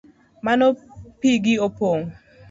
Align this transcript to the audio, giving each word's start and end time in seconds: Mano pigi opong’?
Mano 0.45 0.65
pigi 1.19 1.53
opong’? 1.67 2.03